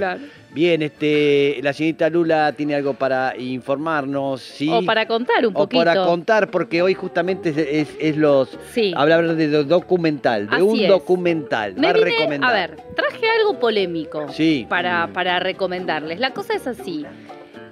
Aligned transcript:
Claro. 0.00 0.20
Bien, 0.52 0.80
este, 0.82 1.58
la 1.60 1.72
señorita 1.72 2.08
Lula 2.08 2.52
tiene 2.52 2.76
algo 2.76 2.94
para 2.94 3.36
informarnos, 3.36 4.40
¿sí? 4.40 4.70
O 4.72 4.80
para 4.84 5.08
contar 5.08 5.44
un 5.44 5.52
O 5.56 5.58
poquito. 5.64 5.82
para 5.84 6.04
contar, 6.04 6.52
porque 6.52 6.82
hoy 6.82 6.94
justamente 6.94 7.48
es, 7.48 7.56
es- 7.58 7.96
es 7.98 8.16
los... 8.16 8.56
Sí. 8.72 8.94
Hablar 8.96 9.34
de 9.34 9.48
do- 9.48 9.64
documental, 9.64 10.48
de 10.48 10.54
Así 10.54 10.62
un 10.64 10.78
es. 10.78 10.88
documental. 10.88 11.74
Me 11.74 11.92
vine- 11.92 12.04
recomendar. 12.12 12.48
a 12.48 12.52
ver, 12.52 12.76
traje 12.94 13.26
algo 13.40 13.58
polémico 13.58 14.28
Sí. 14.32 14.66
para, 14.68 15.08
para 15.12 15.40
recomendarles. 15.40 16.20
La 16.20 16.32
cosa 16.32 16.54
es 16.54 16.68
así. 16.68 17.04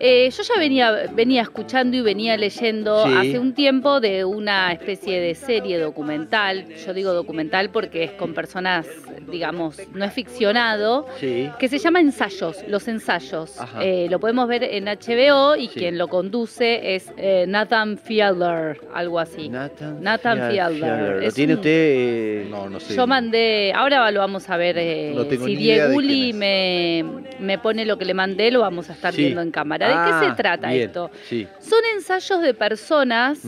Eh, 0.00 0.30
yo 0.30 0.42
ya 0.42 0.54
venía, 0.58 1.10
venía 1.14 1.42
escuchando 1.42 1.96
y 1.96 2.00
venía 2.00 2.36
leyendo 2.36 3.04
Sí. 3.06 3.12
hace 3.16 3.38
un 3.38 3.54
tiempo 3.54 4.00
de 4.00 4.24
una 4.24 4.72
especie 4.72 5.20
de 5.20 5.34
serie 5.34 5.78
documental. 5.78 6.66
Yo 6.86 6.92
digo 6.94 7.12
documental 7.12 7.70
porque 7.70 8.04
es 8.04 8.12
con 8.12 8.34
personas, 8.34 8.86
digamos, 9.30 9.78
no 9.94 10.04
es 10.04 10.12
ficcionado, 10.12 11.06
Sí. 11.18 11.48
que 11.58 11.68
se 11.68 11.78
llama 11.78 12.00
Ensayos, 12.00 12.56
Los 12.68 12.88
Ensayos. 12.88 13.56
Eh, 13.80 14.06
lo 14.10 14.20
podemos 14.20 14.46
ver 14.48 14.64
en 14.64 14.86
HBO 14.88 15.56
y 15.56 15.68
Sí. 15.68 15.78
quien 15.80 15.98
lo 15.98 16.08
conduce 16.08 16.94
es 16.96 17.12
eh, 17.16 17.44
Nathan 17.48 17.98
Fielder, 17.98 18.78
algo 18.94 19.18
así. 19.18 19.48
Nathan, 19.48 20.02
Nathan 20.02 20.38
Fiel- 20.50 20.74
Fielder. 20.74 21.22
¿Lo 21.24 21.32
tiene 21.32 21.52
un- 21.54 21.58
usted? 21.58 22.46
No, 22.50 22.68
no 22.68 22.80
sé. 22.80 22.94
Yo 22.96 23.06
mandé, 23.06 23.72
ahora 23.74 24.10
lo 24.10 24.20
vamos 24.20 24.48
a 24.50 24.56
ver, 24.56 24.76
No 25.14 25.24
si 25.24 25.38
ni 25.38 25.52
idea 25.52 25.74
Diego 25.74 25.88
de 25.90 25.96
Uli 25.96 26.22
quién 26.32 26.38
me, 26.38 27.04
me 27.40 27.58
pone 27.58 27.84
lo 27.86 27.98
que 27.98 28.04
le 28.04 28.14
mandé, 28.14 28.50
lo 28.50 28.60
vamos 28.60 28.90
a 28.90 28.92
estar 28.92 29.14
viendo 29.14 29.40
en 29.40 29.50
cámara. 29.50 29.85
¿De 29.88 29.94
Ah, 29.94 30.20
qué 30.22 30.28
se 30.28 30.34
trata 30.34 30.68
bien, 30.70 30.86
esto? 30.88 31.10
Sí. 31.28 31.46
Son 31.60 31.80
ensayos 31.94 32.40
de 32.42 32.54
personas 32.54 33.40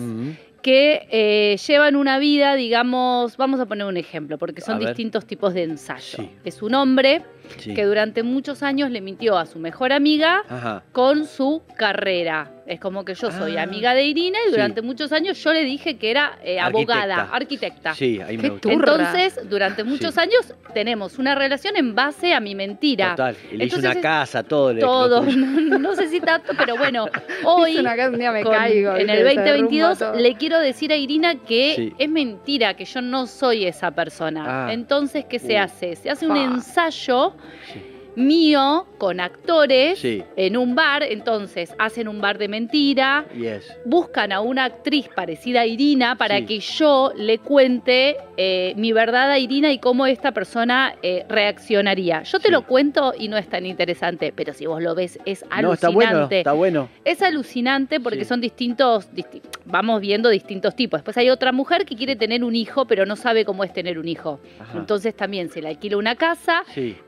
que 0.63 1.07
eh, 1.11 1.57
llevan 1.67 1.95
una 1.97 2.19
vida, 2.19 2.55
digamos, 2.57 3.37
vamos 3.37 3.61
a 3.61 3.67
poner 3.67 3.87
un 3.87 3.97
ejemplo, 3.97 4.39
porque 4.39 4.61
son 4.61 4.79
distintos 4.81 5.25
tipos 5.27 5.55
de 5.55 5.63
ensayo. 5.63 6.19
Sí. 6.19 6.31
Es 6.45 6.63
un 6.63 6.75
hombre 6.75 7.23
Sí. 7.59 7.73
que 7.75 7.85
durante 7.85 8.23
muchos 8.23 8.63
años 8.63 8.91
le 8.91 9.01
mintió 9.01 9.39
a 9.39 9.47
su 9.47 9.59
mejor 9.59 9.93
amiga 9.93 10.43
Ajá. 10.49 10.83
con 10.93 11.25
su 11.27 11.63
carrera. 11.77 12.51
Es 12.69 12.79
como 12.81 13.03
que 13.03 13.15
yo 13.15 13.31
soy 13.33 13.57
Ah. 13.57 13.63
amiga 13.63 13.95
de 13.95 14.05
Irina 14.05 14.39
y 14.45 14.49
Sí. 14.49 14.51
durante 14.53 14.83
muchos 14.83 15.11
años 15.13 15.43
yo 15.43 15.55
le 15.55 15.65
dije 15.65 15.97
que 15.97 16.11
era 16.11 16.39
eh, 16.45 16.61
abogada, 16.61 17.31
arquitecta. 17.33 17.95
Sí, 17.95 18.21
ahí 18.21 18.37
me 18.37 18.51
gusta. 18.51 18.71
Entonces, 18.71 19.41
durante 19.49 19.85
muchos 19.85 20.13
Sí. 20.13 20.21
años 20.21 20.55
tenemos 20.75 21.19
una 21.19 21.35
relación 21.35 21.77
en 21.77 21.95
base 21.95 22.35
a 22.35 22.41
mi 22.41 22.55
mentira. 22.55 23.13
Total. 23.17 23.37
Y 23.51 23.57
le 23.57 23.65
hizo 23.65 23.77
Entonces 23.77 23.85
una 23.85 23.93
es- 23.93 24.03
casa, 24.03 24.43
todo. 24.43 24.73
le- 24.75 24.81
Todo, 24.83 25.23
no, 25.25 25.79
no 25.79 25.95
sé 25.95 26.09
si 26.09 26.21
tanto, 26.21 26.53
pero 26.59 26.77
bueno, 26.77 27.07
hoy 27.45 27.71
Hice 27.71 27.81
una 27.81 27.97
casa, 27.97 28.11
un 28.11 28.19
día 28.19 28.33
me 28.33 28.43
con- 28.43 28.53
caigo. 28.55 28.97
en 28.97 29.09
el 29.09 29.17
Se 29.19 29.25
2022 29.25 29.99
derrumba 29.99 30.13
todo. 30.13 30.23
le 30.23 30.35
quiero 30.37 30.59
decir 30.61 30.93
a 30.93 30.97
Irina 30.97 31.37
que 31.37 31.73
Sí. 31.75 31.95
es 31.97 32.09
mentira, 32.11 32.75
que 32.75 32.85
yo 32.85 33.01
no 33.01 33.27
soy 33.27 33.65
esa 33.65 33.93
persona. 33.93 34.67
Ah. 34.67 34.73
Entonces, 34.75 35.25
¿qué 35.25 35.39
se 35.39 35.55
Uh. 35.55 35.61
hace? 35.63 35.97
Se 35.97 36.11
hace 36.11 36.27
un 36.27 36.37
ensayo 36.37 37.33
Sí. 37.73 37.81
Mío 38.19 38.87
con 38.99 39.21
actores 39.21 39.99
Sí. 40.01 40.23
en 40.37 40.57
un 40.57 40.75
bar, 40.75 41.03
entonces 41.03 41.73
hacen 41.79 42.09
un 42.09 42.21
bar 42.21 42.37
de 42.39 42.49
mentira, 42.49 43.25
Yes. 43.37 43.65
buscan 43.85 44.33
a 44.33 44.41
una 44.41 44.65
actriz 44.65 45.09
parecida 45.15 45.61
a 45.63 45.67
Irina 45.67 46.17
para 46.17 46.39
Sí. 46.39 46.47
que 46.47 46.59
yo 46.61 47.13
le 47.17 47.39
cuente 47.39 48.17
eh, 48.41 48.73
mi 48.77 48.93
verdad 48.93 49.31
a 49.33 49.39
Irina 49.39 49.73
y 49.73 49.79
cómo 49.79 50.07
esta 50.07 50.33
persona 50.33 50.95
eh, 51.03 51.25
reaccionaría. 51.29 52.23
Yo 52.23 52.39
te 52.39 52.49
Sí. 52.49 52.53
lo 52.53 52.63
cuento 52.63 53.13
y 53.19 53.29
no 53.29 53.37
es 53.37 53.49
tan 53.49 53.67
interesante, 53.67 54.33
pero 54.35 54.53
si 54.53 54.67
vos 54.67 54.83
lo 54.83 54.95
ves 54.95 55.19
es 55.25 55.43
alucinante. 55.51 55.63
No, 55.67 55.73
está 55.75 55.89
bueno, 55.91 56.29
está 56.31 56.53
bueno. 56.53 56.89
Es 57.05 57.23
alucinante 57.23 58.01
porque 58.01 58.25
son 58.25 58.41
distintos, 58.41 59.13
disti- 59.13 59.43
vamos 59.65 60.01
viendo 60.01 60.29
distintos 60.29 60.75
tipos. 60.77 60.99
Después 61.01 61.17
hay 61.19 61.31
otra 61.31 61.53
mujer 61.53 61.85
que 61.85 61.97
quiere 61.97 62.17
tener 62.17 62.45
un 62.45 62.55
hijo, 62.57 62.87
pero 62.87 63.07
no 63.07 63.17
sabe 63.17 63.45
cómo 63.45 63.65
es 63.65 63.73
tener 63.73 63.99
un 63.99 64.09
hijo. 64.09 64.41
Ajá. 64.61 64.79
Entonces 64.79 65.15
también 65.17 65.51
se 65.51 65.61
le 65.63 65.69
alquila 65.69 65.97
una 65.97 66.15
casa, 66.17 66.63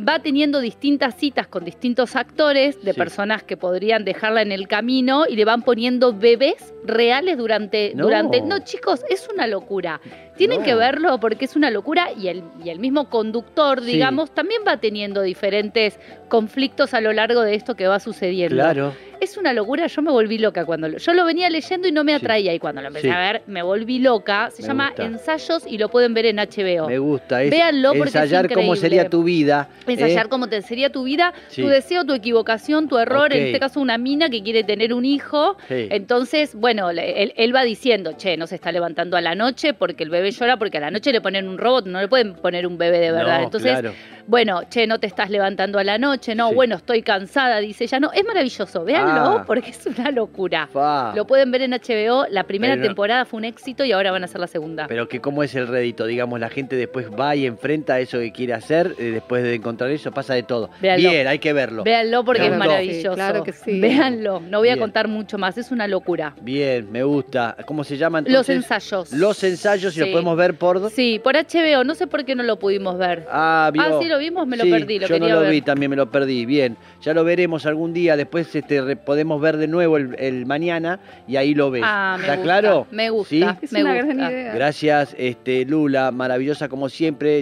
va 0.07 0.19
teniendo 0.21 0.61
distintas 1.01 1.19
citas 1.19 1.47
con 1.47 1.65
distintos 1.65 2.15
actores 2.15 2.83
de 2.85 2.93
Sí. 2.93 2.99
personas 2.99 3.43
que 3.43 3.57
podrían 3.57 4.05
dejarla 4.05 4.43
en 4.43 4.53
el 4.53 4.69
camino 4.69 5.25
y 5.27 5.35
le 5.35 5.47
van 5.47 5.63
poniendo 5.63 6.13
bebés 6.13 6.75
reales 6.85 7.39
durante 7.39 7.95
No. 7.95 8.05
durante 8.05 8.43
no 8.43 8.59
chicos 8.59 9.03
es 9.09 9.27
una 9.33 9.47
locura 9.47 9.99
tienen 10.37 10.59
No. 10.61 10.65
que 10.67 10.75
verlo 10.75 11.19
porque 11.19 11.47
es 11.47 11.57
una 11.57 11.71
locura 11.71 12.09
y 12.13 12.29
el, 12.29 12.43
y 12.63 12.69
el 12.69 12.79
mismo 12.81 13.09
conductor 13.09 13.81
Sí. 13.81 13.93
digamos 13.93 14.35
también 14.35 14.61
va 14.69 14.77
teniendo 14.77 15.23
diferentes 15.23 15.99
conflictos 16.29 16.93
a 16.93 17.01
lo 17.01 17.15
largo 17.15 17.41
de 17.41 17.55
esto 17.55 17.77
que 17.77 17.87
va 17.89 17.99
sucediendo 17.99 18.57
Claro. 18.57 18.93
Es 19.21 19.37
una 19.37 19.53
locura, 19.53 19.87
yo 19.87 20.03
me 20.03 20.11
volví 20.11 20.39
loca 20.39 20.65
cuando 20.65 20.89
lo, 20.89 20.99
yo 20.99 21.13
lo 21.15 21.25
venía 21.25 21.49
leyendo 21.51 21.87
y 21.89 21.93
no 21.93 22.05
me 22.05 22.13
Sí. 22.13 22.17
atraía 22.17 22.55
y 22.55 22.59
cuando 22.59 22.81
lo 22.81 22.89
empecé 22.89 23.09
Sí. 23.09 23.13
a 23.15 23.19
ver 23.19 23.43
me 23.47 23.63
volví 23.63 23.99
loca. 23.99 24.51
Se 24.51 24.63
Me 24.63 24.69
llama 24.69 24.89
gusta. 24.89 25.05
Ensayos 25.05 25.67
y 25.67 25.79
lo 25.79 25.89
pueden 25.89 26.15
ver 26.15 26.27
en 26.27 26.39
HBO. 26.39 26.89
Me 26.89 26.99
gusta. 26.99 27.43
Es 27.43 27.51
Véanlo 27.51 27.91
porque 27.95 28.09
es 28.11 28.15
ensayar 28.15 28.53
cómo 28.53 28.75
sería 28.77 29.09
tu 29.09 29.23
vida. 29.23 29.69
Ensayar 29.87 30.27
¿eh? 30.27 30.29
cómo 30.29 30.49
te 30.49 30.63
sería 30.63 30.91
tu 30.91 31.05
vida, 31.05 31.33
Sí. 31.49 31.63
tu 31.63 31.69
deseo, 31.69 32.05
tu 32.05 32.15
equivocación, 32.15 32.89
tu 32.89 32.99
error. 32.99 33.33
En 33.33 33.47
este 33.47 33.61
caso, 33.61 33.81
una 33.81 33.99
mina 33.99 34.29
que 34.29 34.43
quiere 34.43 34.65
tener 34.65 34.93
un 34.95 35.05
hijo. 35.05 35.57
Entonces, 35.69 36.55
bueno, 36.55 36.91
él, 36.91 37.33
él 37.37 37.55
va 37.55 37.63
diciendo, 37.63 38.13
che, 38.17 38.37
no 38.37 38.47
se 38.47 38.55
está 38.55 38.73
levantando 38.73 39.17
a 39.17 39.21
la 39.21 39.35
noche 39.35 39.75
porque 39.75 40.05
el 40.05 40.11
bebé 40.11 40.31
llora, 40.31 40.57
porque 40.57 40.79
a 40.79 40.81
la 40.81 40.91
noche 40.91 41.13
le 41.13 41.21
ponen 41.21 41.49
un 41.49 41.59
robot, 41.59 41.87
no 41.87 42.01
le 42.01 42.09
pueden 42.09 42.35
poner 42.35 42.67
un 42.67 42.79
bebé 42.79 42.99
de 43.01 43.13
verdad. 43.13 43.39
No, 43.39 43.45
Entonces, 43.45 43.73
claro. 43.73 43.93
Bueno, 44.31 44.61
che, 44.71 44.87
no 44.87 45.01
te 45.01 45.09
estás 45.09 45.29
levantando 45.29 45.79
a 45.81 45.85
la 45.85 45.99
noche, 45.99 46.37
no, 46.37 46.51
Sí. 46.51 46.55
bueno, 46.55 46.77
estoy 46.77 47.03
cansada, 47.03 47.59
dice 47.59 47.85
ella. 47.85 47.99
No, 47.99 48.13
es 48.13 48.25
maravilloso, 48.25 48.85
véanlo 48.85 49.39
Ah. 49.41 49.45
porque 49.45 49.71
es 49.71 49.85
una 49.87 50.13
locura. 50.13 50.69
Fa. 50.73 51.13
Lo 51.17 51.27
pueden 51.27 51.51
ver 51.51 51.63
en 51.63 51.73
HBO, 51.73 52.27
la 52.31 52.45
primera 52.45 52.77
no- 52.77 52.83
temporada 52.83 53.25
fue 53.25 53.39
un 53.39 53.45
éxito 53.45 53.85
y 53.85 53.91
ahora 53.91 54.13
van 54.13 54.23
a 54.23 54.27
hacer 54.27 54.41
la 54.41 54.47
segunda. 54.47 54.87
Pero 54.87 55.09
que 55.09 55.21
cómo 55.21 55.43
es 55.43 55.53
el 55.57 55.67
rédito, 55.67 56.07
digamos, 56.07 56.39
la 56.39 56.49
gente 56.49 56.77
después 56.77 57.09
va 57.11 57.35
y 57.35 57.45
enfrenta 57.45 57.99
eso 57.99 58.19
que 58.21 58.31
quiere 58.31 58.55
hacer, 58.55 58.95
eh, 59.01 59.11
después 59.11 59.43
de 59.43 59.55
encontrar 59.55 59.91
eso 59.91 60.13
pasa 60.13 60.35
de 60.35 60.45
todo. 60.45 60.71
Véanlo. 60.81 61.11
Bien, 61.11 61.27
hay 61.27 61.41
que 61.41 61.53
verlo. 61.53 61.83
Véanlo 61.83 62.25
porque 62.25 62.43
Me 62.43 62.49
es 62.51 62.57
maravilloso. 62.57 63.11
Sí, 63.11 63.15
claro 63.17 63.43
que 63.43 63.53
sí. 63.53 63.81
Véanlo, 63.81 64.39
no 64.49 64.59
voy 64.61 64.69
a 64.69 64.77
contar 64.79 65.09
mucho 65.09 65.39
más, 65.39 65.59
es 65.59 65.73
una 65.73 65.89
locura. 65.89 66.35
Bien, 66.41 66.91
me 66.93 67.03
gusta. 67.03 67.57
¿Cómo 67.67 67.83
se 67.83 67.97
llama 67.97 68.21
Los 68.25 68.49
ensayos. 68.49 69.11
Los 69.13 69.43
ensayos, 69.43 69.97
y 69.97 70.01
lo 70.01 70.07
Sí. 70.07 70.13
podemos 70.13 70.37
ver 70.37 70.55
por... 70.55 70.89
Sí, 70.91 71.21
por 71.23 71.35
HBO, 71.37 71.83
no 71.83 71.97
sé 71.97 72.07
por 72.07 72.25
qué 72.25 72.37
no 72.37 72.45
lo 72.45 72.59
pudimos 72.61 72.97
ver. 72.97 73.27
Ah, 73.29 73.71
vio. 73.73 73.83
Ah, 73.83 73.99
sí, 74.01 74.07
lo 74.07 74.20
vimos, 74.21 74.47
me 74.47 74.57
lo 74.57 74.63
Sí, 74.63 74.71
perdí, 74.71 75.01
lo 75.01 75.09
yo 75.09 75.19
no 75.19 75.29
lo 75.29 75.41
ver. 75.41 75.51
vi, 75.51 75.61
también 75.63 75.91
me 75.91 75.97
lo 75.97 76.09
perdí. 76.11 76.47
Bien, 76.47 76.77
ya 77.03 77.13
lo 77.13 77.25
veremos 77.25 77.67
algún 77.67 77.93
día. 77.93 78.17
Después 78.17 78.55
este, 78.55 78.81
re- 78.81 78.95
podemos 78.97 79.41
ver 79.41 79.57
de 79.57 79.67
nuevo 79.67 79.97
el, 79.97 80.15
el 80.21 80.47
mañana 80.47 81.01
y 81.27 81.35
ahí 81.37 81.55
lo 81.55 81.71
ves. 81.73 81.83
Ah, 81.85 82.17
¿Está 82.21 82.37
gusta, 82.37 82.43
claro? 82.45 82.87
Me 82.93 83.11
gusta, 83.11 83.29
¿Sí? 83.31 83.45
Es 83.63 83.73
me 83.73 83.83
una 83.83 83.95
gusta. 83.97 84.15
gran 84.15 84.31
idea. 84.33 84.55
Gracias, 84.55 85.17
este, 85.19 85.65
Lula, 85.65 86.13
maravillosa 86.13 86.69
como 86.69 86.89
siempre. 86.89 87.39